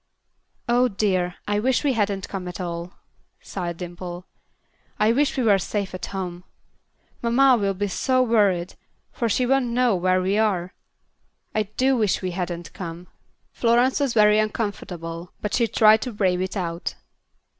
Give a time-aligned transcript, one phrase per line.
[0.67, 1.35] "Oh, dear!
[1.47, 2.93] I wish we hadn't come at all,"
[3.39, 4.25] sighed Dimple.
[4.99, 6.43] "I wish we were safe at home.
[7.21, 8.73] Mamma will be so worried,
[9.11, 10.73] for she won't know where we are.
[11.53, 13.09] I do wish we hadn't come."
[13.51, 16.95] Florence was very uncomfortable, but she tried to brave it out.